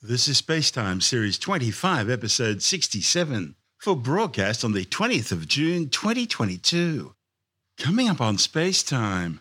[0.00, 7.16] This is Spacetime Series 25, Episode 67, for broadcast on the 20th of June 2022.
[7.78, 9.40] Coming up on Spacetime,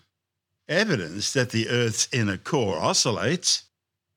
[0.67, 3.65] evidence that the Earth's inner core oscillates,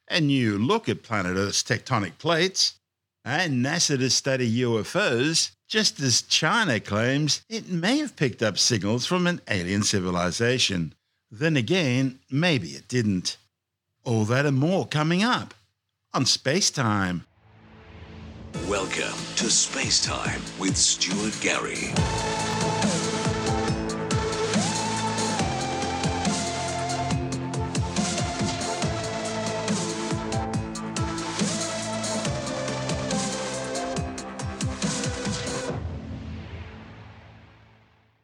[0.09, 2.81] a new look at planet Earth's tectonic plates,
[3.23, 9.05] and NASA to study UFOs, just as China claims it may have picked up signals
[9.05, 10.95] from an alien civilization.
[11.31, 13.37] Then again, maybe it didn't.
[14.05, 15.53] All that and more coming up
[16.13, 17.25] on Space Time.
[18.69, 21.93] Welcome to Space Time with Stuart Gary.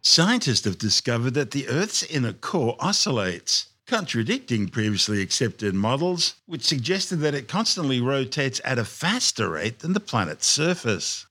[0.02, 7.16] Scientists have discovered that the Earth's inner core oscillates, contradicting previously accepted models, which suggested
[7.16, 11.26] that it constantly rotates at a faster rate than the planet's surface.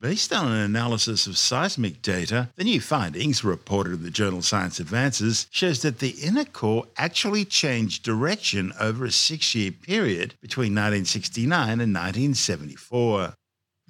[0.00, 4.80] Based on an analysis of seismic data, the new findings, reported in the journal Science
[4.80, 11.52] Advances, shows that the inner core actually changed direction over a six-year period between 1969
[11.52, 13.34] and 1974.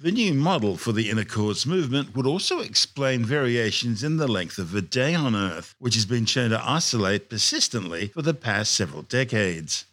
[0.03, 4.57] The new model for the inner core's movement would also explain variations in the length
[4.57, 8.73] of a day on Earth, which has been shown to oscillate persistently for the past
[8.73, 9.85] several decades.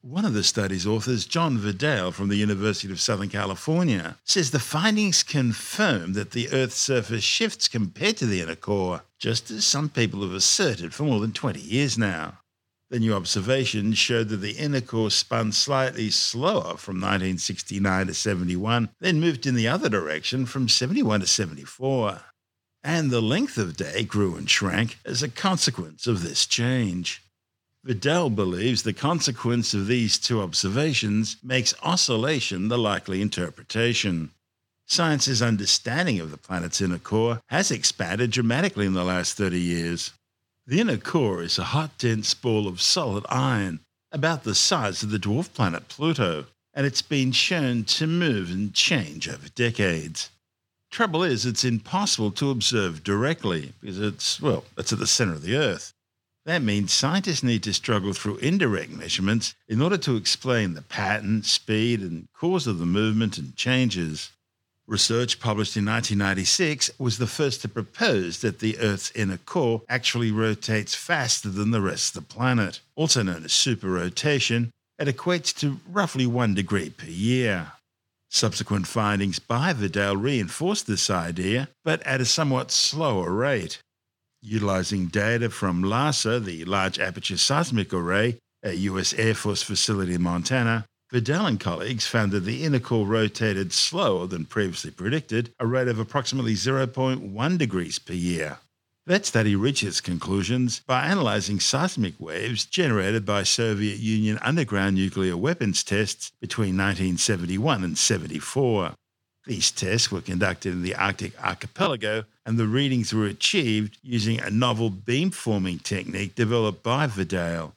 [0.00, 4.60] One of the study's authors, John Vidale from the University of Southern California, says the
[4.60, 9.90] findings confirm that the Earth's surface shifts compared to the inner core, just as some
[9.90, 12.38] people have asserted for more than 20 years now.
[12.90, 18.88] The new observations showed that the inner core spun slightly slower from 1969 to 71,
[18.98, 22.20] then moved in the other direction from 71 to 74.
[22.82, 27.22] And the length of day grew and shrank as a consequence of this change.
[27.86, 34.32] Vidale believes the consequence of these two observations makes oscillation the likely interpretation.
[34.86, 40.12] Science's understanding of the planet's inner core has expanded dramatically in the last 30 years.
[40.70, 43.80] The inner core is a hot, dense ball of solid iron,
[44.12, 48.72] about the size of the dwarf planet Pluto, and it's been shown to move and
[48.72, 50.30] change over decades.
[50.88, 55.42] Trouble is, it's impossible to observe directly because it's, well, it's at the center of
[55.42, 55.92] the Earth.
[56.44, 61.42] That means scientists need to struggle through indirect measurements in order to explain the pattern,
[61.42, 64.30] speed, and cause of the movement and changes.
[64.90, 70.32] Research published in 1996 was the first to propose that the Earth's inner core actually
[70.32, 74.70] rotates faster than the rest of the planet, also known as superrotation.
[74.98, 77.70] It equates to roughly one degree per year.
[78.30, 83.78] Subsequent findings by Vidale reinforced this idea, but at a somewhat slower rate.
[84.42, 89.14] Utilizing data from LASA, the Large Aperture Seismic Array, a U.S.
[89.14, 94.28] Air Force facility in Montana, Vidale and colleagues found that the inner core rotated slower
[94.28, 98.58] than previously predicted, a rate of approximately 0.1 degrees per year.
[99.06, 105.36] That study reached its conclusions by analysing seismic waves generated by Soviet Union underground nuclear
[105.36, 108.92] weapons tests between 1971 and 74.
[109.46, 114.50] These tests were conducted in the Arctic archipelago, and the readings were achieved using a
[114.50, 117.72] novel beamforming technique developed by Vidale.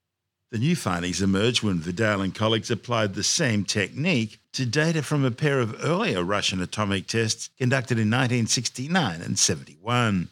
[0.54, 5.26] The new findings emerged when Vidale and colleagues applied the same technique to data from
[5.26, 10.30] a pair of earlier Russian atomic tests conducted in 1969 and 71.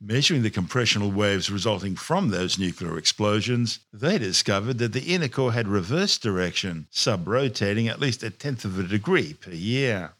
[0.00, 5.52] Measuring the compressional waves resulting from those nuclear explosions, they discovered that the inner core
[5.52, 10.14] had reverse direction, sub-rotating at least a tenth of a degree per year.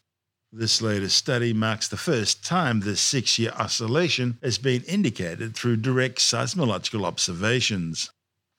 [0.52, 5.78] This latest study marks the first time this six year oscillation has been indicated through
[5.78, 8.10] direct seismological observations.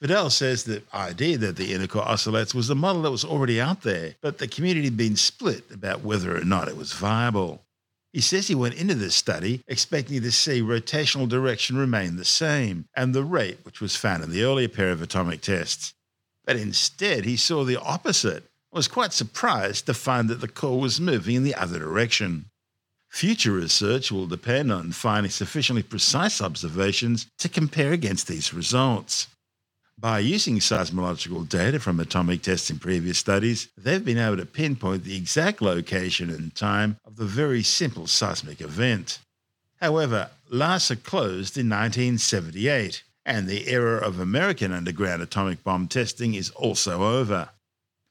[0.01, 3.59] Vidale says the idea that the inner core oscillates was a model that was already
[3.59, 7.63] out there, but the community had been split about whether or not it was viable.
[8.13, 12.85] He says he went into this study expecting to see rotational direction remain the same
[12.95, 15.93] and the rate which was found in the earlier pair of atomic tests.
[16.45, 20.79] But instead, he saw the opposite and was quite surprised to find that the core
[20.79, 22.45] was moving in the other direction.
[23.09, 29.27] Future research will depend on finding sufficiently precise observations to compare against these results.
[30.01, 35.03] By using seismological data from atomic tests in previous studies, they've been able to pinpoint
[35.03, 39.19] the exact location and time of the very simple seismic event.
[39.81, 46.49] However, LASA closed in 1978, and the era of American underground atomic bomb testing is
[46.51, 47.49] also over.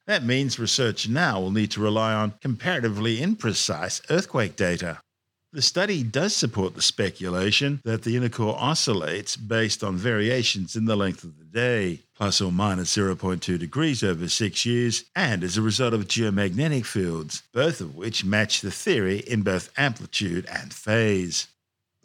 [0.07, 5.01] That means research now will need to rely on comparatively imprecise earthquake data.
[5.51, 10.85] The study does support the speculation that the inner core oscillates based on variations in
[10.85, 15.57] the length of the day, plus or minus 0.2 degrees over six years, and as
[15.57, 20.75] a result of geomagnetic fields, both of which match the theory in both amplitude and
[20.75, 21.49] phase.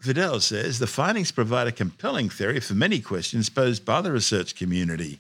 [0.02, 4.56] Vidale says the findings provide a compelling theory for many questions posed by the research
[4.56, 5.20] community.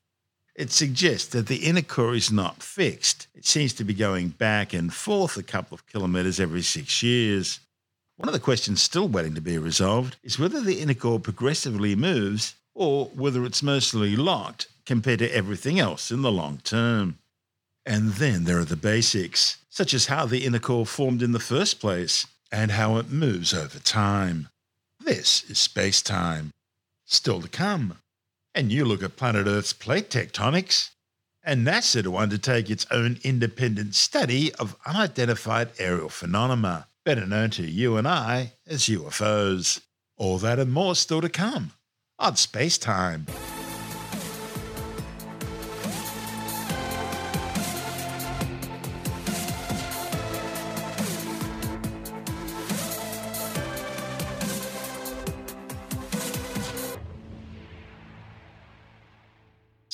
[0.55, 3.27] It suggests that the inner core is not fixed.
[3.33, 7.59] It seems to be going back and forth a couple of kilometres every six years.
[8.17, 11.95] One of the questions still waiting to be resolved is whether the inner core progressively
[11.95, 17.17] moves or whether it's mostly locked compared to everything else in the long term.
[17.87, 21.39] And then there are the basics, such as how the inner core formed in the
[21.39, 24.47] first place and how it moves over time.
[24.99, 26.51] This is space time.
[27.05, 27.97] Still to come.
[28.53, 30.91] And you look at planet Earth's plate tectonics,
[31.43, 37.63] and NASA to undertake its own independent study of unidentified aerial phenomena better known to
[37.63, 39.81] you and I as UFOs.
[40.17, 41.71] All that and more still to come
[42.19, 43.25] on Space Time.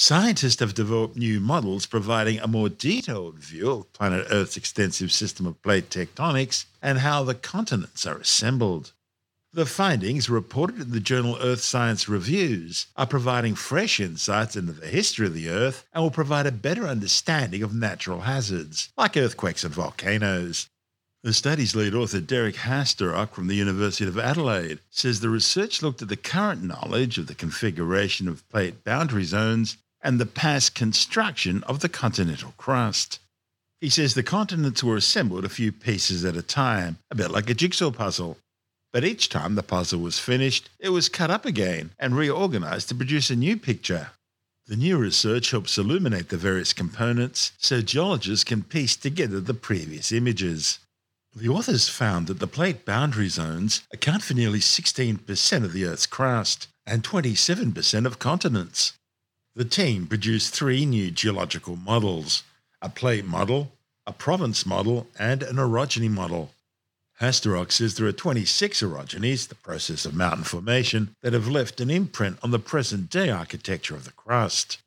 [0.09, 5.45] Scientists have developed new models providing a more detailed view of planet Earth's extensive system
[5.45, 8.91] of plate tectonics and how the continents are assembled.
[9.53, 14.87] The findings, reported in the journal Earth Science Reviews, are providing fresh insights into the
[14.87, 19.63] history of the Earth and will provide a better understanding of natural hazards, like earthquakes
[19.63, 20.69] and volcanoes.
[21.21, 26.01] The study's lead author, Derek Hasterok from the University of Adelaide, says the research looked
[26.01, 31.63] at the current knowledge of the configuration of plate boundary zones and the past construction
[31.63, 33.19] of the continental crust.
[33.81, 37.49] He says the continents were assembled a few pieces at a time, a bit like
[37.49, 38.37] a jigsaw puzzle.
[38.91, 42.95] But each time the puzzle was finished, it was cut up again and reorganized to
[42.95, 44.11] produce a new picture.
[44.67, 50.11] The new research helps illuminate the various components so geologists can piece together the previous
[50.11, 50.79] images.
[51.35, 56.05] The authors found that the plate boundary zones account for nearly 16% of the Earth's
[56.05, 58.93] crust and 27% of continents.
[59.59, 62.43] The team produced three new geological models
[62.81, 63.73] a plate model,
[64.07, 66.51] a province model, and an orogeny model.
[67.19, 71.89] Hasterok says there are 26 orogenies, the process of mountain formation, that have left an
[71.89, 74.77] imprint on the present day architecture of the crust.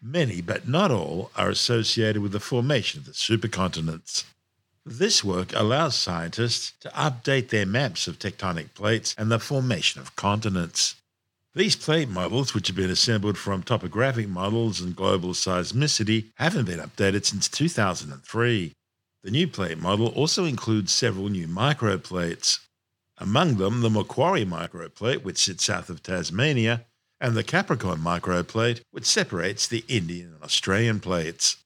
[0.00, 4.24] Many, but not all, are associated with the formation of the supercontinents.
[4.86, 10.16] This work allows scientists to update their maps of tectonic plates and the formation of
[10.16, 10.94] continents.
[11.56, 16.80] These plate models, which have been assembled from topographic models and global seismicity, haven't been
[16.80, 18.72] updated since 2003.
[19.22, 22.58] The new plate model also includes several new microplates.
[23.18, 26.86] Among them, the Macquarie microplate, which sits south of Tasmania,
[27.20, 31.58] and the Capricorn microplate, which separates the Indian and Australian plates.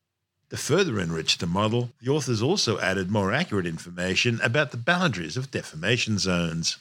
[0.51, 5.39] To further enrich the model, the authors also added more accurate information about the boundaries
[5.39, 6.77] of deformation zones.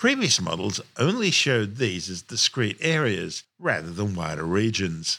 [0.00, 5.18] Previous models only showed these as discrete areas rather than wider regions.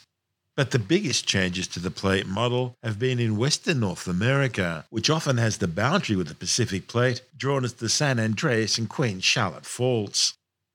[0.56, 5.07] But the biggest changes to the plate model have been in western North America, which
[5.07, 9.19] often has the boundary with the Pacific plate drawn as the San Andreas and Queen
[9.19, 10.33] Charlotte faults.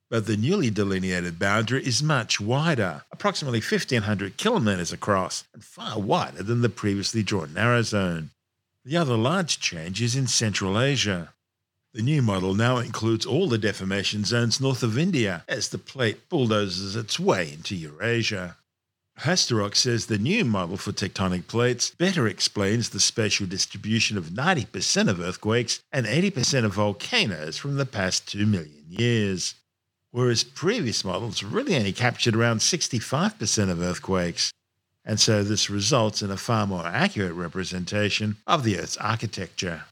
[0.08, 6.44] But the newly delineated boundary is much wider, approximately 1500 kilometres across, and far wider
[6.44, 8.30] than the previously drawn narrow zone.
[8.84, 11.32] The other large change is in Central Asia.
[11.96, 16.28] The new model now includes all the deformation zones north of India as the plate
[16.28, 18.58] bulldozes its way into Eurasia.
[19.20, 25.08] Hasterok says the new model for tectonic plates better explains the spatial distribution of 90%
[25.08, 29.54] of earthquakes and 80% of volcanoes from the past 2 million years,
[30.10, 34.52] whereas previous models really only captured around 65% of earthquakes.
[35.02, 39.84] And so this results in a far more accurate representation of the Earth's architecture.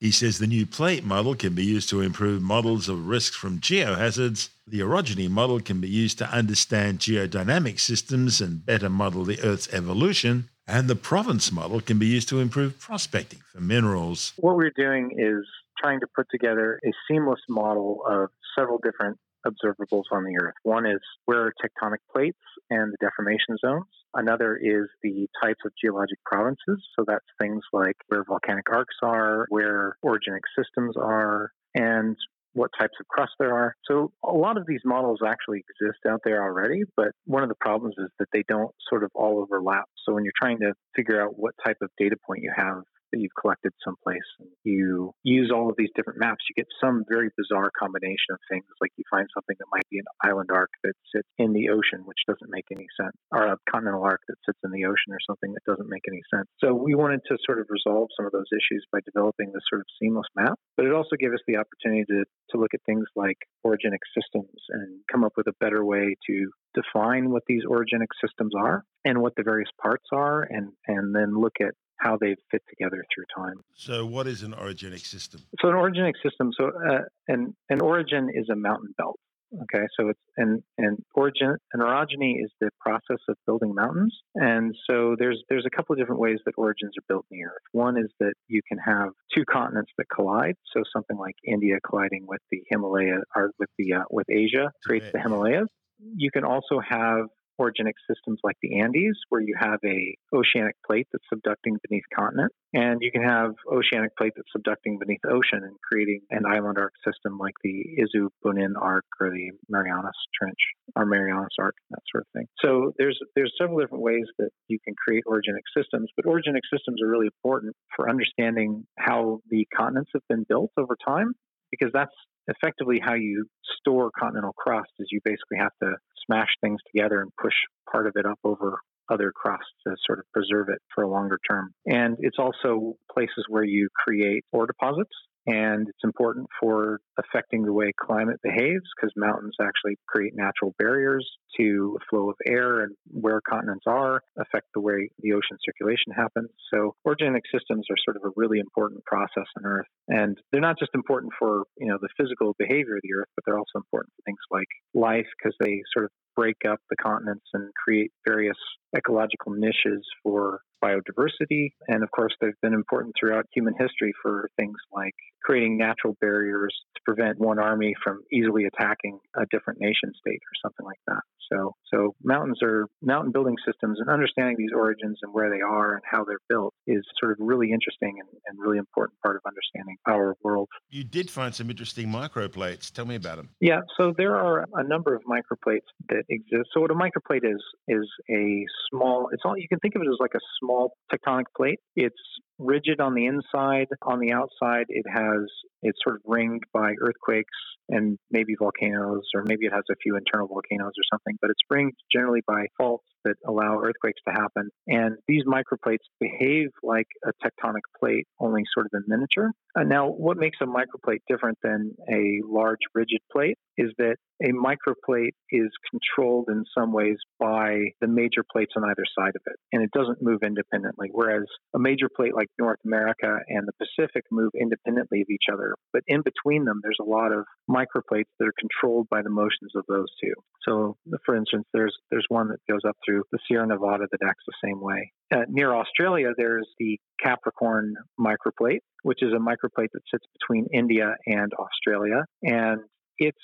[0.00, 3.58] He says the new plate model can be used to improve models of risks from
[3.58, 4.50] geohazards.
[4.66, 9.72] The orogeny model can be used to understand geodynamic systems and better model the Earth's
[9.72, 10.50] evolution.
[10.68, 14.34] And the province model can be used to improve prospecting for minerals.
[14.36, 15.44] What we're doing is
[15.80, 20.54] trying to put together a seamless model of several different observables on the Earth.
[20.62, 22.38] One is where are tectonic plates
[22.70, 23.86] and the deformation zones.
[24.14, 26.82] Another is the types of geologic provinces.
[26.96, 32.16] So that's things like where volcanic arcs are, where orogenic systems are, and
[32.54, 33.74] what types of crust there are.
[33.86, 37.54] So a lot of these models actually exist out there already, but one of the
[37.60, 39.84] problems is that they don't sort of all overlap.
[40.04, 43.20] So when you're trying to figure out what type of data point you have that
[43.20, 44.24] you've collected someplace.
[44.64, 48.64] You use all of these different maps, you get some very bizarre combination of things.
[48.80, 52.04] Like you find something that might be an island arc that sits in the ocean,
[52.04, 55.22] which doesn't make any sense, or a continental arc that sits in the ocean, or
[55.26, 56.46] something that doesn't make any sense.
[56.62, 59.80] So we wanted to sort of resolve some of those issues by developing this sort
[59.80, 60.58] of seamless map.
[60.76, 64.54] But it also gave us the opportunity to, to look at things like orogenic systems
[64.70, 69.20] and come up with a better way to define what these orogenic systems are and
[69.20, 73.24] what the various parts are, and, and then look at how they fit together through
[73.34, 73.60] time.
[73.74, 75.42] So, what is an orogenic system?
[75.60, 79.18] So, an orogenic system, so uh, an an orogen is a mountain belt.
[79.62, 84.74] Okay, so it's and and orogen an orogeny is the process of building mountains, and
[84.88, 87.62] so there's there's a couple of different ways that orogens are built in the Earth.
[87.72, 92.26] One is that you can have two continents that collide, so something like India colliding
[92.26, 95.68] with the Himalaya or with the uh, with Asia creates the Himalayas.
[95.98, 97.26] You can also have
[97.60, 102.52] orogenic systems like the Andes, where you have a oceanic plate that's subducting beneath continent,
[102.72, 106.92] and you can have oceanic plate that's subducting beneath ocean and creating an island arc
[107.04, 110.58] system like the Izu Bonin Arc or the Marianas Trench
[110.96, 112.46] or Marianas Arc, that sort of thing.
[112.64, 117.02] So there's there's several different ways that you can create orogenic systems, but orogenic systems
[117.02, 121.32] are really important for understanding how the continents have been built over time
[121.70, 122.14] because that's
[122.48, 123.46] effectively how you
[123.80, 125.94] store continental crust is you basically have to
[126.26, 127.54] smash things together and push
[127.90, 131.38] part of it up over other crusts to sort of preserve it for a longer
[131.48, 131.72] term.
[131.86, 135.14] And it's also places where you create ore deposits
[135.46, 141.28] and it's important for affecting the way climate behaves because mountains actually create natural barriers
[141.58, 146.50] to flow of air and where continents are affect the way the ocean circulation happens.
[146.72, 149.86] So orogenic systems are sort of a really important process on Earth.
[150.08, 153.44] And they're not just important for, you know, the physical behavior of the Earth, but
[153.46, 157.46] they're also important for things like life because they sort of break up the continents
[157.52, 158.56] and create various
[158.96, 161.70] ecological niches for biodiversity.
[161.88, 166.74] And of course, they've been important throughout human history for things like creating natural barriers
[166.94, 171.22] to prevent one army from easily attacking a different nation state or something like that.
[171.50, 175.94] So, so mountains are mountain building systems, and understanding these orogens and where they are
[175.94, 179.42] and how they're built is sort of really interesting and, and really important part of
[179.46, 180.68] understanding our world.
[180.90, 182.92] You did find some interesting microplates.
[182.92, 183.48] Tell me about them.
[183.60, 186.68] Yeah, so there are a number of microplates that exist.
[186.74, 189.30] So what a microplate is is a small.
[189.32, 190.67] It's all you can think of it as like a small
[191.12, 191.78] tectonic plate.
[191.96, 192.16] It's
[192.58, 193.86] rigid on the inside.
[194.02, 195.46] On the outside, it has
[195.82, 197.54] it's sort of ringed by earthquakes
[197.88, 201.38] and maybe volcanoes, or maybe it has a few internal volcanoes or something.
[201.40, 204.70] But it's ringed generally by faults that allow earthquakes to happen.
[204.86, 209.50] And these microplates behave like a tectonic plate, only sort of in miniature.
[209.78, 214.52] Uh, now, what makes a microplate different than a large rigid plate is that a
[214.52, 219.56] microplate is controlled in some ways by the major plates on either side of it,
[219.72, 221.08] and it doesn't move independently.
[221.12, 221.44] Whereas
[221.74, 226.02] a major plate like North America and the Pacific move independently of each other, but
[226.06, 229.84] in between them, there's a lot of microplates that are controlled by the motions of
[229.88, 230.34] those two.
[230.66, 234.44] So, for instance, there's there's one that goes up through the Sierra Nevada that acts
[234.46, 235.12] the same way.
[235.32, 241.14] Uh, near Australia, there's the Capricorn microplate, which is a microplate that sits between India
[241.26, 242.80] and Australia, and
[243.18, 243.38] it's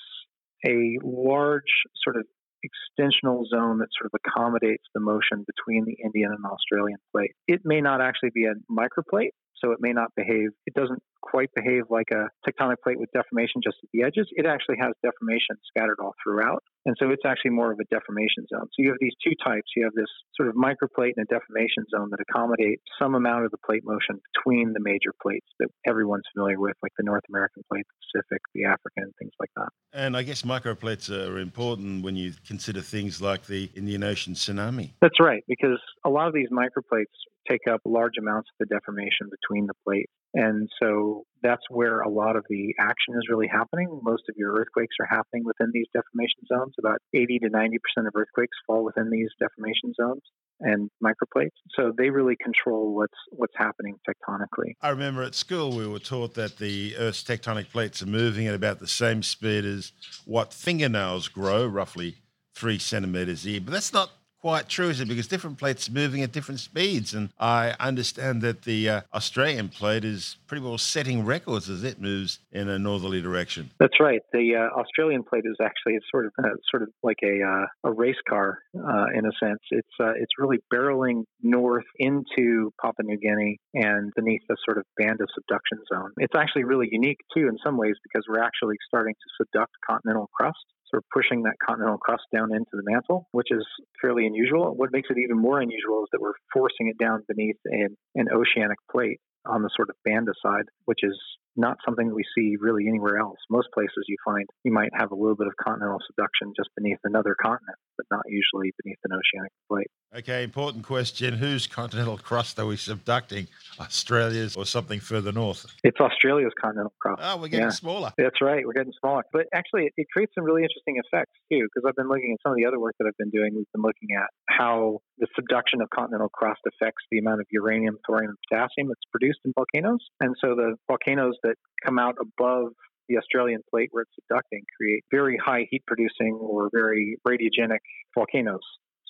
[0.65, 1.61] a large
[2.03, 2.25] sort of
[2.65, 7.31] extensional zone that sort of accommodates the motion between the Indian and Australian plate.
[7.47, 10.49] It may not actually be a microplate, so it may not behave.
[10.65, 14.27] It doesn't quite behave like a tectonic plate with deformation just at the edges.
[14.31, 16.63] It actually has deformation scattered all throughout.
[16.85, 18.69] And so it's actually more of a deformation zone.
[18.69, 19.73] So you have these two types.
[19.75, 23.51] You have this sort of microplate and a deformation zone that accommodate some amount of
[23.51, 27.63] the plate motion between the major plates that everyone's familiar with, like the North American
[27.71, 29.69] plate, the Pacific, the African, things like that.
[29.93, 34.91] And I guess microplates are important when you consider things like the Indian Ocean tsunami.
[35.01, 37.05] That's right, because a lot of these microplates
[37.49, 40.11] take up large amounts of the deformation between the plates.
[40.33, 43.87] And so that's where a lot of the action is really happening.
[44.03, 46.73] Most of your earthquakes are happening within these deformation zones.
[46.79, 50.21] About 80 to 90% of earthquakes fall within these deformation zones
[50.59, 51.51] and microplates.
[51.75, 54.73] So they really control what's what's happening tectonically.
[54.81, 58.55] I remember at school we were taught that the Earth's tectonic plates are moving at
[58.55, 59.91] about the same speed as
[60.25, 62.15] what fingernails grow, roughly
[62.55, 63.61] three centimeters a year.
[63.61, 64.11] But that's not
[64.45, 65.07] quite true, is it?
[65.07, 67.15] Because different plates are moving at different speeds.
[67.15, 71.99] And I understand that the uh, Australian plate is pretty well setting records as it
[71.99, 73.71] moves in a northerly direction.
[73.79, 74.21] That's right.
[74.33, 77.91] The uh, Australian plate is actually sort of uh, sort of like a uh, a
[77.91, 79.61] race car uh, in a sense.
[79.71, 84.83] It's uh, it's really barreling north into Papua New Guinea and beneath the sort of
[84.95, 86.11] Banda subduction zone.
[86.17, 90.29] It's actually really unique too in some ways because we're actually starting to subduct continental
[90.37, 90.65] crust
[90.97, 93.65] of pushing that continental crust down into the mantle, which is
[94.01, 94.73] fairly unusual.
[94.75, 98.27] What makes it even more unusual is that we're forcing it down beneath an, an
[98.33, 99.19] oceanic plate.
[99.45, 101.17] On the sort of Banda side, which is
[101.57, 103.37] not something that we see really anywhere else.
[103.49, 106.97] Most places you find you might have a little bit of continental subduction just beneath
[107.05, 109.87] another continent, but not usually beneath an oceanic plate.
[110.17, 111.33] Okay, important question.
[111.33, 113.47] Whose continental crust are we subducting?
[113.79, 115.65] Australia's or something further north?
[115.83, 117.21] It's Australia's continental crust.
[117.23, 117.69] Oh, we're getting Yeah.
[117.69, 118.11] smaller.
[118.17, 118.65] That's right.
[118.65, 119.23] We're getting smaller.
[119.31, 122.39] But actually, it, it creates some really interesting effects, too, because I've been looking at
[122.43, 123.55] some of the other work that I've been doing.
[123.55, 127.97] We've been looking at how the subduction of continental crust affects the amount of uranium,
[128.07, 129.99] thorium, and potassium that's produced in volcanoes.
[130.19, 132.73] And so the volcanoes that come out above
[133.07, 137.79] the Australian plate where it's subducting create very high heat producing or very radiogenic
[138.15, 138.63] volcanoes.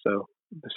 [0.05, 0.27] So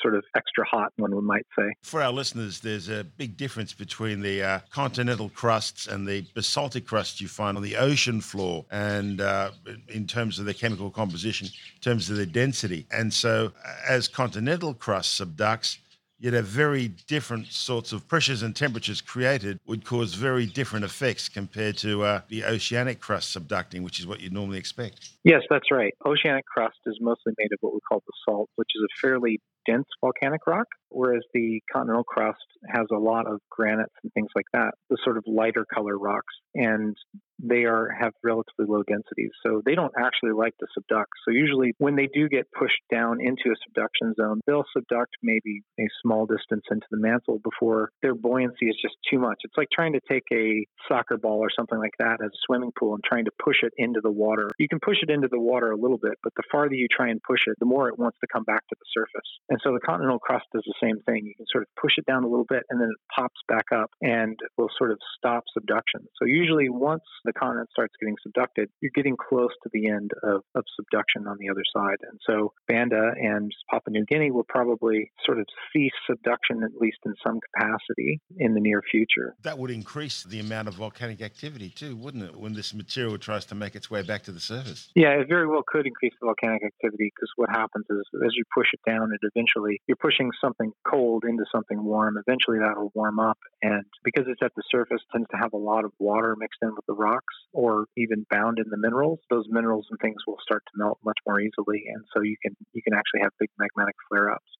[0.01, 1.73] sort of extra hot, one might say.
[1.83, 6.87] For our listeners, there's a big difference between the uh, continental crusts and the basaltic
[6.87, 9.51] crusts you find on the ocean floor, and uh,
[9.89, 12.87] in terms of their chemical composition, in terms of their density.
[12.91, 15.79] And so, uh, as continental crust subducts,
[16.19, 21.29] you'd have very different sorts of pressures and temperatures created, would cause very different effects
[21.29, 25.11] compared to uh, the oceanic crust subducting, which is what you'd normally expect.
[25.25, 25.95] Yes, that's right.
[26.05, 29.87] Oceanic crust is mostly made of what we call basalt, which is a fairly dense
[30.01, 34.73] volcanic rock, whereas the continental crust has a lot of granites and things like that,
[34.89, 36.97] the sort of lighter color rocks, and
[37.41, 41.07] they are have relatively low densities, so they don't actually like to subduct.
[41.25, 45.63] So usually, when they do get pushed down into a subduction zone, they'll subduct maybe
[45.79, 49.37] a small distance into the mantle before their buoyancy is just too much.
[49.45, 52.73] It's like trying to take a soccer ball or something like that as a swimming
[52.79, 54.51] pool and trying to push it into the water.
[54.59, 57.09] You can push it into the water a little bit, but the farther you try
[57.09, 59.29] and push it, the more it wants to come back to the surface.
[59.59, 61.27] And so the continental crust does the same thing.
[61.27, 63.65] You can sort of push it down a little bit and then it pops back
[63.75, 66.07] up and will sort of stop subduction.
[66.17, 70.43] So usually once the continent starts getting subducted, you're getting close to the end of,
[70.55, 71.97] of subduction on the other side.
[72.09, 76.99] And so Banda and Papua New Guinea will probably sort of cease subduction, at least
[77.05, 79.35] in some capacity, in the near future.
[79.43, 83.45] That would increase the amount of volcanic activity too, wouldn't it, when this material tries
[83.47, 84.89] to make its way back to the surface?
[84.95, 88.45] Yeah, it very well could increase the volcanic activity because what happens is as you
[88.55, 92.17] push it down, it eventually you're pushing something cold into something warm.
[92.19, 95.85] Eventually, that'll warm up, and because it's at the surface, tends to have a lot
[95.85, 99.21] of water mixed in with the rocks or even bound in the minerals.
[99.31, 102.57] Those minerals and things will start to melt much more easily, and so you can
[102.73, 104.51] you can actually have big magmatic flare-ups.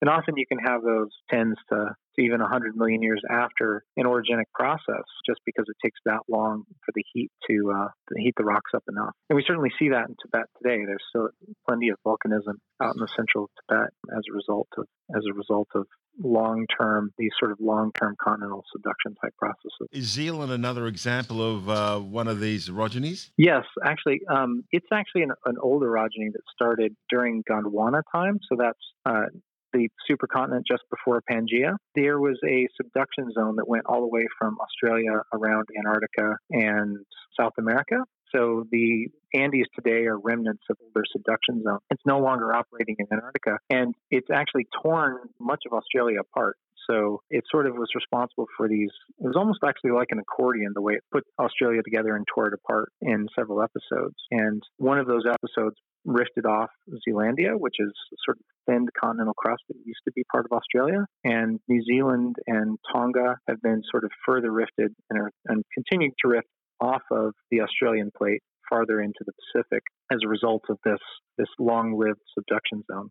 [0.00, 4.04] And often you can have those tens to, to even 100 million years after an
[4.04, 8.34] orogenic process, just because it takes that long for the heat to, uh, to heat
[8.36, 9.14] the rocks up enough.
[9.30, 10.84] And we certainly see that in Tibet today.
[10.84, 11.28] There's still
[11.66, 15.68] plenty of volcanism out in the central Tibet as a result of as a result
[15.74, 15.86] of
[16.22, 19.88] long-term these sort of long-term continental subduction type processes.
[19.92, 23.30] Is Zealand another example of uh, one of these orogenies?
[23.36, 28.38] Yes, actually, um, it's actually an, an old orogeny that started during Gondwana time.
[28.48, 29.26] So that's uh,
[29.74, 31.76] the supercontinent just before Pangaea.
[31.94, 36.98] There was a subduction zone that went all the way from Australia around Antarctica and
[37.38, 37.96] South America.
[38.34, 41.78] So the Andes today are remnants of older subduction zone.
[41.90, 46.56] It's no longer operating in Antarctica, and it's actually torn much of Australia apart.
[46.90, 48.90] So it sort of was responsible for these.
[49.18, 52.48] It was almost actually like an accordion, the way it put Australia together and tore
[52.48, 54.16] it apart in several episodes.
[54.30, 56.70] And one of those episodes rifted off
[57.08, 57.92] Zealandia, which is
[58.24, 61.06] sort of thinned continental crust that used to be part of Australia.
[61.24, 66.12] And New Zealand and Tonga have been sort of further rifted and are and continuing
[66.22, 66.48] to rift
[66.80, 71.00] off of the Australian plate farther into the Pacific as a result of this
[71.38, 73.10] this long-lived subduction zone.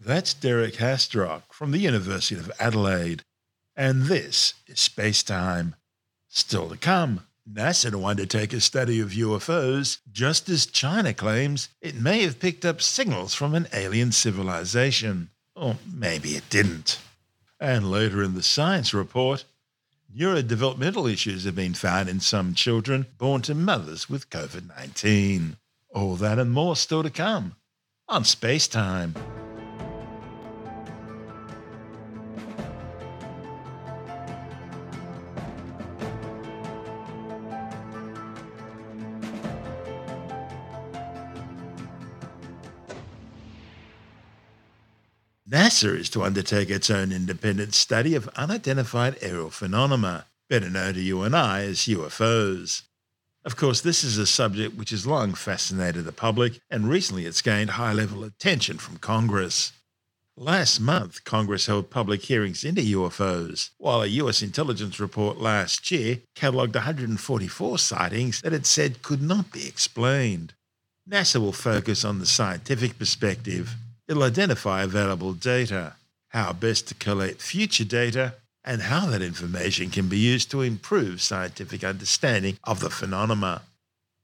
[0.00, 3.22] That's Derek Hasterok from the University of Adelaide.
[3.76, 5.76] And this is Space Time.
[6.28, 11.94] Still to come, NASA to undertake a study of UFOs, just as China claims it
[11.94, 15.30] may have picked up signals from an alien civilization.
[15.54, 16.98] Or maybe it didn't.
[17.60, 19.44] And later in the science report,
[20.14, 25.56] neurodevelopmental issues have been found in some children born to mothers with COVID 19.
[25.94, 27.54] All that and more still to come
[28.08, 29.14] on Space Time.
[45.74, 51.00] NASA is to undertake its own independent study of unidentified aerial phenomena, better known to
[51.00, 52.82] you and I as UFOs.
[53.44, 57.42] Of course, this is a subject which has long fascinated the public, and recently it's
[57.42, 59.72] gained high level attention from Congress.
[60.36, 66.20] Last month, Congress held public hearings into UFOs, while a US intelligence report last year
[66.36, 70.54] catalogued 144 sightings that it said could not be explained.
[71.10, 73.74] NASA will focus on the scientific perspective.
[74.06, 75.94] It'll identify available data,
[76.28, 81.22] how best to collate future data, and how that information can be used to improve
[81.22, 83.62] scientific understanding of the phenomena.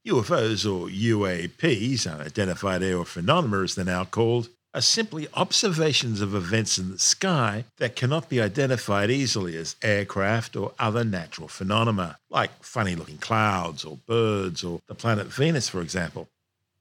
[0.07, 6.79] UFOs, or UAPs, unidentified aerial phenomena as they're now called, are simply observations of events
[6.79, 12.51] in the sky that cannot be identified easily as aircraft or other natural phenomena, like
[12.63, 16.29] funny looking clouds or birds or the planet Venus, for example.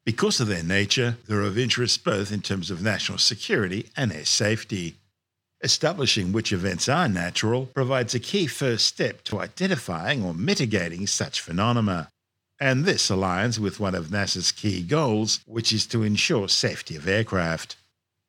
[0.09, 4.25] Because of their nature, they're of interest both in terms of national security and air
[4.25, 4.95] safety.
[5.61, 11.41] Establishing which events are natural provides a key first step to identifying or mitigating such
[11.41, 12.09] phenomena.
[12.59, 17.07] And this aligns with one of NASA's key goals, which is to ensure safety of
[17.07, 17.75] aircraft.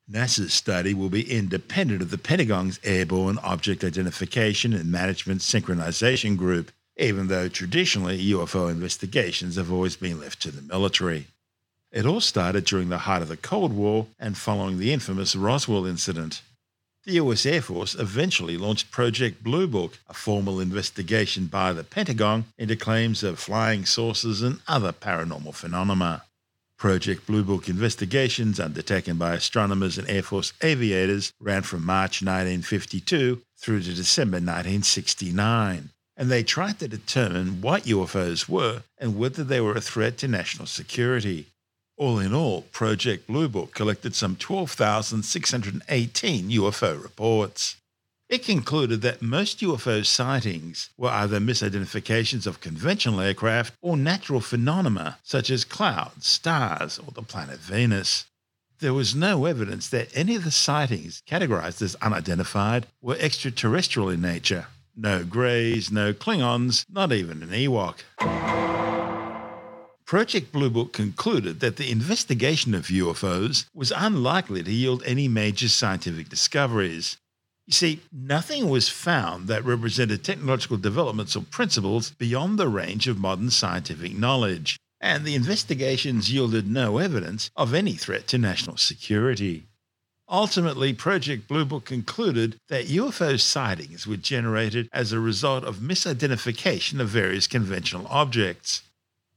[0.07, 6.71] NASA's study will be independent of the Pentagon's Airborne Object Identification and Management Synchronization Group,
[6.97, 11.25] even though traditionally UFO investigations have always been left to the military.
[11.91, 15.85] It all started during the height of the Cold War and following the infamous Roswell
[15.85, 16.41] incident.
[17.03, 22.45] The US Air Force eventually launched Project Blue Book, a formal investigation by the Pentagon
[22.57, 26.23] into claims of flying saucers and other paranormal phenomena.
[26.77, 33.41] Project Blue Book investigations, undertaken by astronomers and Air Force aviators, ran from March 1952
[33.57, 39.59] through to December 1969, and they tried to determine what UFOs were and whether they
[39.59, 41.47] were a threat to national security.
[42.01, 47.75] All in all, Project Blue Book collected some 12,618 UFO reports.
[48.27, 55.19] It concluded that most UFO sightings were either misidentifications of conventional aircraft or natural phenomena
[55.21, 58.25] such as clouds, stars, or the planet Venus.
[58.79, 64.21] There was no evidence that any of the sightings categorized as unidentified were extraterrestrial in
[64.21, 64.65] nature.
[64.95, 67.97] No Greys, no Klingons, not even an Ewok.
[70.11, 75.69] Project Blue Book concluded that the investigation of UFOs was unlikely to yield any major
[75.69, 77.15] scientific discoveries.
[77.65, 83.19] You see, nothing was found that represented technological developments or principles beyond the range of
[83.19, 89.63] modern scientific knowledge, and the investigations yielded no evidence of any threat to national security.
[90.27, 96.99] Ultimately, Project Blue Book concluded that UFO sightings were generated as a result of misidentification
[96.99, 98.81] of various conventional objects.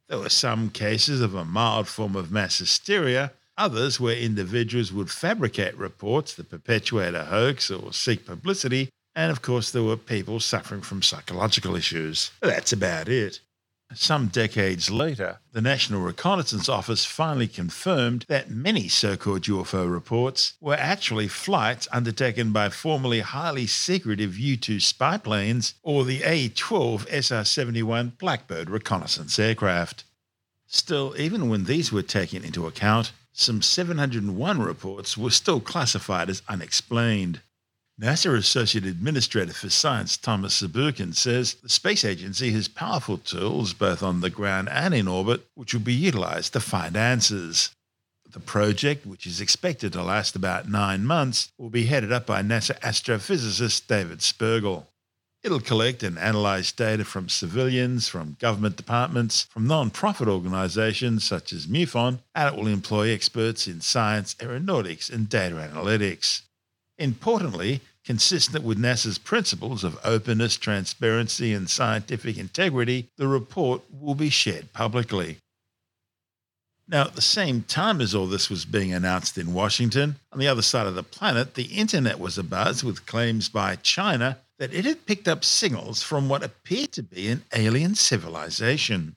[0.08, 5.10] There were some cases of a mild form of mass hysteria, others where individuals would
[5.10, 10.40] fabricate reports that perpetuate a hoax or seek publicity, and of course, there were people
[10.40, 12.32] suffering from psychological issues.
[12.42, 13.40] That's about it.
[13.96, 20.54] Some decades later, the National Reconnaissance Office finally confirmed that many so called UFO reports
[20.60, 26.48] were actually flights undertaken by formerly highly secretive U 2 spy planes or the A
[26.48, 30.04] 12 SR 71 Blackbird reconnaissance aircraft.
[30.66, 36.42] Still, even when these were taken into account, some 701 reports were still classified as
[36.48, 37.40] unexplained.
[38.00, 44.02] NASA Associate Administrator for Science Thomas Zurbuchen says the space agency has powerful tools both
[44.02, 47.70] on the ground and in orbit which will be utilized to find answers.
[48.28, 52.42] The project, which is expected to last about nine months, will be headed up by
[52.42, 54.86] NASA astrophysicist David Spergel.
[55.44, 61.68] It'll collect and analyze data from civilians, from government departments, from non-profit organizations such as
[61.68, 66.42] MUFON, and it will employ experts in science, aeronautics, and data analytics.
[66.98, 74.30] Importantly, consistent with NASA's principles of openness, transparency, and scientific integrity, the report will be
[74.30, 75.38] shared publicly.
[76.86, 80.48] Now, at the same time as all this was being announced in Washington, on the
[80.48, 84.84] other side of the planet, the internet was abuzz with claims by China that it
[84.84, 89.16] had picked up signals from what appeared to be an alien civilization.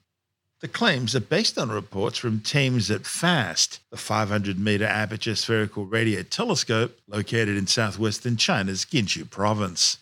[0.60, 5.86] The claims are based on reports from teams at FAST, the 500 meter aperture spherical
[5.86, 9.98] radio telescope located in southwestern China's Guizhou province.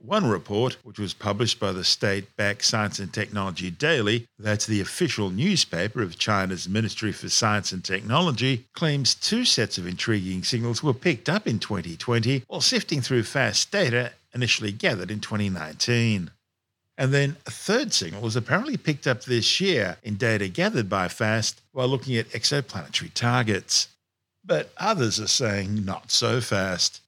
[0.00, 4.80] One report, which was published by the state backed Science and Technology Daily, that's the
[4.80, 10.80] official newspaper of China's Ministry for Science and Technology, claims two sets of intriguing signals
[10.80, 16.30] were picked up in 2020 while sifting through FAST data initially gathered in 2019.
[16.98, 21.06] And then a third signal was apparently picked up this year in data gathered by
[21.06, 23.86] FAST while looking at exoplanetary targets.
[24.44, 27.00] But others are saying not so fast.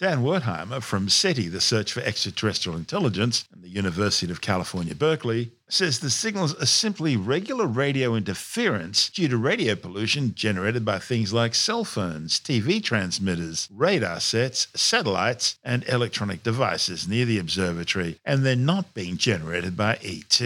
[0.00, 5.50] Dan Werthimer from SETI, the Search for Extraterrestrial Intelligence, and the University of California, Berkeley,
[5.68, 11.34] says the signals are simply regular radio interference due to radio pollution generated by things
[11.34, 18.42] like cell phones, TV transmitters, radar sets, satellites, and electronic devices near the observatory, and
[18.42, 20.40] they're not being generated by ET.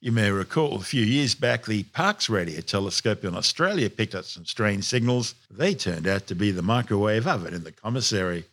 [0.00, 4.26] You may recall a few years back, the Parkes Radio Telescope in Australia picked up
[4.26, 5.34] some strange signals.
[5.50, 8.44] They turned out to be the microwave oven in the commissary.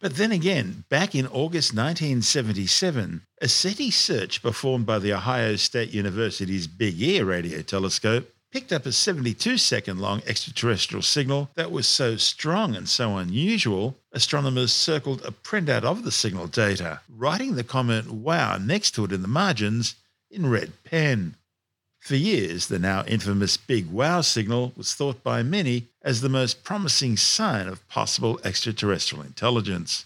[0.00, 5.90] But then again, back in August 1977, a SETI search performed by the Ohio State
[5.90, 11.88] University's Big Ear radio telescope picked up a 72 second long extraterrestrial signal that was
[11.88, 17.64] so strong and so unusual, astronomers circled a printout of the signal data, writing the
[17.64, 19.96] comment wow next to it in the margins
[20.36, 21.34] in red pen.
[21.98, 26.62] For years, the now infamous Big Wow signal was thought by many as the most
[26.62, 30.04] promising sign of possible extraterrestrial intelligence.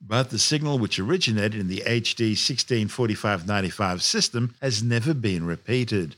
[0.00, 6.14] But the signal, which originated in the HD 164595 system, has never been repeated,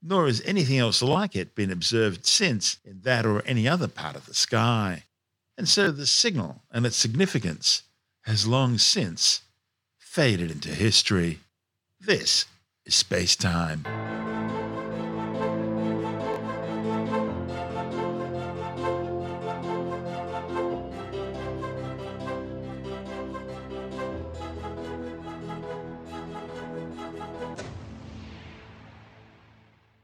[0.00, 4.16] nor has anything else like it been observed since in that or any other part
[4.16, 5.02] of the sky.
[5.58, 7.82] And so the signal and its significance
[8.22, 9.42] has long since
[9.98, 11.40] faded into history.
[12.00, 12.46] This
[12.86, 13.84] is space time.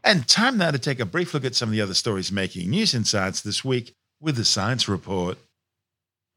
[0.02, 2.70] And time now to take a brief look at some of the other stories making
[2.70, 5.38] news in science this week with the Science Report.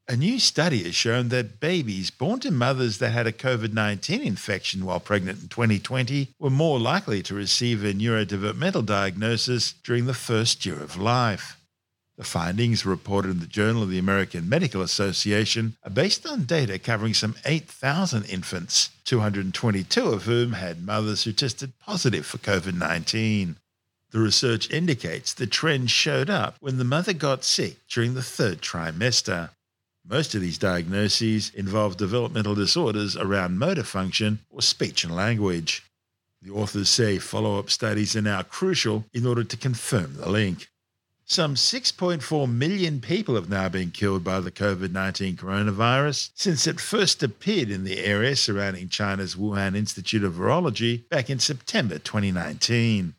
[0.06, 4.22] A new study has shown that babies born to mothers that had a COVID 19
[4.22, 10.14] infection while pregnant in 2020 were more likely to receive a neurodevelopmental diagnosis during the
[10.14, 11.58] first year of life.
[12.18, 16.78] The findings, reported in the Journal of the American Medical Association, are based on data
[16.80, 23.56] covering some 8,000 infants, 222 of whom had mothers who tested positive for COVID 19.
[24.12, 28.62] The research indicates the trend showed up when the mother got sick during the third
[28.62, 29.52] trimester.
[30.06, 35.84] Most of these diagnoses involve developmental disorders around motor function or speech and language.
[36.42, 40.70] The authors say follow up studies are now crucial in order to confirm the link.
[41.24, 46.82] Some 6.4 million people have now been killed by the COVID 19 coronavirus since it
[46.82, 53.16] first appeared in the area surrounding China's Wuhan Institute of Virology back in September 2019.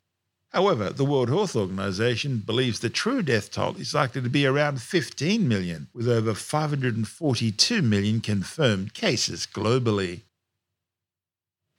[0.55, 4.81] However, the World Health Organization believes the true death toll is likely to be around
[4.81, 10.21] 15 million, with over 542 million confirmed cases globally.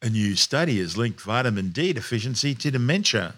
[0.01, 3.35] A new study has linked vitamin D deficiency to dementia.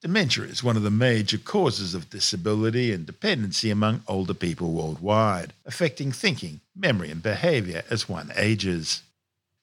[0.00, 5.54] Dementia is one of the major causes of disability and dependency among older people worldwide,
[5.66, 9.02] affecting thinking, memory, and behavior as one ages.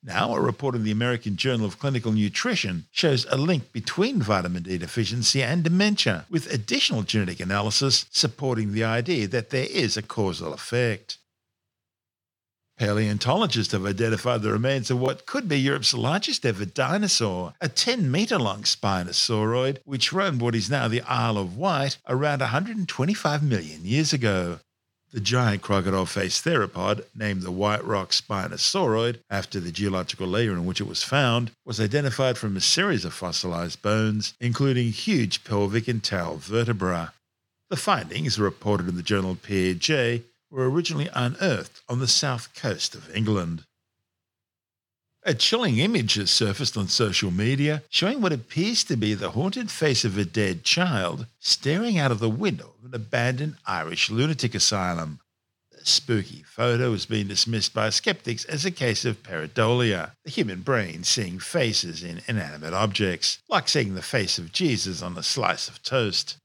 [0.06, 4.62] Now, a report in the American Journal of Clinical Nutrition shows a link between vitamin
[4.62, 10.04] D deficiency and dementia, with additional genetic analysis supporting the idea that there is a
[10.04, 11.18] causal effect.
[12.78, 18.12] Paleontologists have identified the remains of what could be Europe's largest ever dinosaur, a 10
[18.12, 23.86] metre long Spinosauroid which roamed what is now the Isle of Wight around 125 million
[23.86, 24.60] years ago.
[25.16, 30.66] The giant crocodile faced theropod, named the White Rock Spinosauroid after the geological layer in
[30.66, 35.88] which it was found, was identified from a series of fossilized bones, including huge pelvic
[35.88, 37.08] and tail vertebrae.
[37.70, 43.16] The findings, reported in the journal PeerJ, were originally unearthed on the south coast of
[43.16, 43.64] England.
[45.28, 49.72] A chilling image has surfaced on social media showing what appears to be the haunted
[49.72, 54.54] face of a dead child staring out of the window of an abandoned Irish lunatic
[54.54, 55.20] asylum.
[55.72, 60.62] The spooky photo has been dismissed by skeptics as a case of pareidolia, the human
[60.62, 65.68] brain seeing faces in inanimate objects, like seeing the face of Jesus on a slice
[65.68, 66.38] of toast.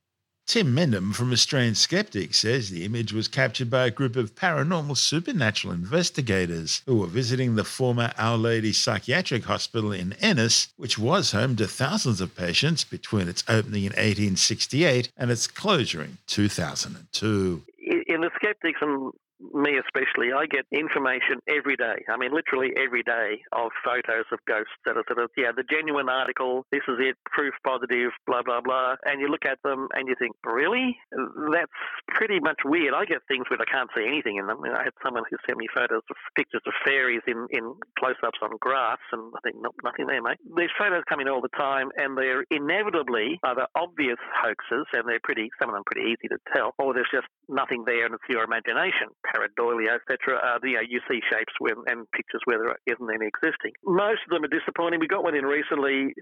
[0.51, 4.97] Tim Mendham from Australian Skeptics says the image was captured by a group of paranormal
[4.97, 11.31] supernatural investigators who were visiting the former Our Lady Psychiatric Hospital in Ennis, which was
[11.31, 17.63] home to thousands of patients between its opening in 1868 and its closure in 2002.
[18.09, 22.05] In the skeptics and me especially, I get information every day.
[22.09, 25.65] I mean, literally every day of photos of ghosts that are sort of, yeah, the
[25.65, 28.97] genuine article, this is it, proof positive, blah, blah, blah.
[29.05, 30.97] And you look at them and you think, really?
[31.11, 31.73] That's
[32.09, 32.95] pretty much weird.
[32.95, 34.61] I get things where I can't see anything in them.
[34.65, 38.39] I had someone who sent me photos of pictures of fairies in, in close ups
[38.43, 40.39] on grass, and I think, nope, nothing there, mate.
[40.57, 45.23] These photos come in all the time, and they're inevitably either obvious hoaxes, and they're
[45.23, 48.25] pretty, some of them pretty easy to tell, or there's just nothing there and it's
[48.29, 50.39] your imagination pareidolia, etc.
[50.39, 53.73] Uh, you know, you see shapes and pictures where there isn't any existing.
[53.85, 55.01] Most of them are disappointing.
[55.01, 56.15] We got one in recently.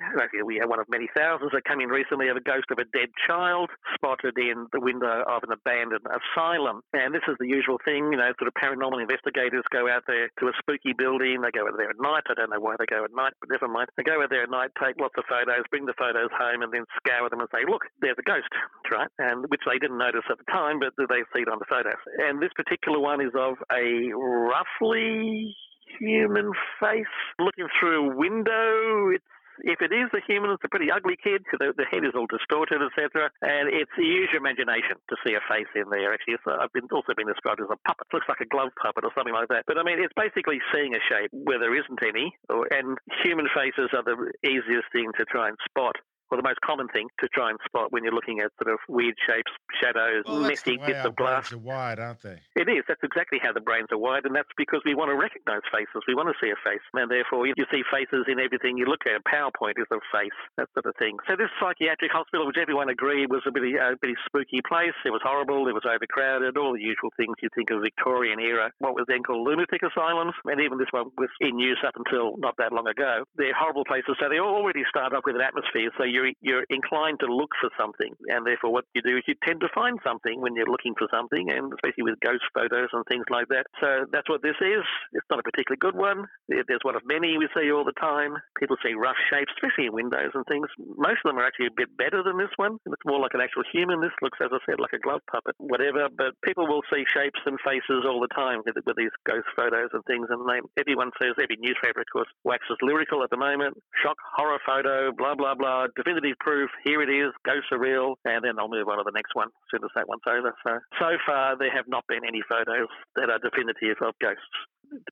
[0.45, 2.87] We had one of many thousands that came in recently of a ghost of a
[2.93, 6.83] dead child spotted in the window of an abandoned asylum.
[6.93, 10.29] And this is the usual thing, you know, sort of paranormal investigators go out there
[10.41, 11.41] to a spooky building.
[11.41, 12.29] They go out there at night.
[12.29, 13.89] I don't know why they go at night, but never mind.
[13.97, 16.73] They go out there at night, take lots of photos, bring the photos home, and
[16.73, 18.51] then scour them and say, look, there's a ghost,
[18.91, 19.11] right?
[19.19, 22.01] And which they didn't notice at the time, but they see it on the photos.
[22.19, 25.57] And this particular one is of a roughly
[25.99, 29.11] human face looking through a window.
[29.15, 29.25] It's
[29.67, 31.43] if it is a human, it's a pretty ugly kid.
[31.51, 33.31] The, the head is all distorted, etc.
[33.43, 36.15] And it's use your imagination to see a face in there.
[36.15, 38.07] Actually, I've been also been described as a puppet.
[38.07, 39.67] It looks like a glove puppet or something like that.
[39.67, 43.51] But I mean, it's basically seeing a shape where there isn't any, or, and human
[43.51, 45.99] faces are the easiest thing to try and spot
[46.31, 48.79] or the most common thing to try and spot when you're looking at sort of
[48.89, 51.51] weird shapes, shadows, Well, messy bits of glass.
[51.51, 52.39] brains are wired, aren't they?
[52.57, 52.85] It is.
[52.89, 56.03] That's exactly how the brains are wired, and that's because we want to recognise faces.
[56.07, 59.07] We want to see a face, and therefore you see faces in everything you look
[59.07, 59.25] at.
[59.25, 61.17] PowerPoint is a face, that sort of thing.
[61.29, 64.97] So this psychiatric hospital, which everyone agreed was a pretty, a pretty spooky place.
[65.05, 65.69] It was horrible.
[65.69, 66.57] It was overcrowded.
[66.57, 68.71] All the usual things you think of Victorian era.
[68.79, 72.37] What was then called lunatic asylums, and even this one was in use up until
[72.39, 73.25] not that long ago.
[73.37, 74.17] They're horrible places.
[74.21, 75.91] So they already start off with an atmosphere.
[75.97, 79.35] So you're you're inclined to look for something, and therefore what you do is you
[79.47, 83.05] tend to find something when you're looking for something, and especially with ghost photos and
[83.07, 83.67] things like that.
[83.81, 84.83] So that's what this is.
[85.13, 86.27] It's not a particularly good one.
[86.49, 88.35] There's one of many we see all the time.
[88.59, 90.67] People see rough shapes, especially in windows and things.
[90.79, 92.79] Most of them are actually a bit better than this one.
[92.87, 94.01] It's more like an actual human.
[94.01, 96.09] This looks, as I said, like a glove puppet, whatever.
[96.11, 99.91] But people will see shapes and faces all the time with, with these ghost photos
[99.93, 100.27] and things.
[100.31, 103.77] And they, everyone says, every newspaper, of course, waxes lyrical at the moment.
[104.03, 105.87] Shock, horror photo, blah, blah, blah.
[106.09, 106.71] Definitive proof.
[106.85, 107.33] Here it is.
[107.45, 108.17] Ghosts are real.
[108.25, 110.55] And then I'll move on to the next one as soon as that one's over.
[110.65, 114.57] So, so far, there have not been any photos that are definitive of ghosts.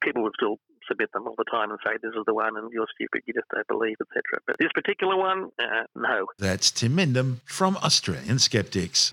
[0.01, 0.57] People would still
[0.89, 3.35] submit them all the time and say this is the one and you're stupid, you
[3.35, 4.41] just don't believe, etc.
[4.47, 6.27] But this particular one, uh, no.
[6.39, 9.13] That's Tim Mendham from Australian Skeptics.